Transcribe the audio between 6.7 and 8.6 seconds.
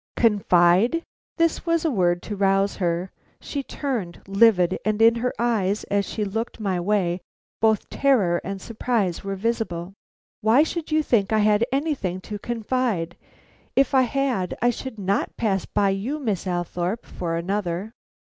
way both terror and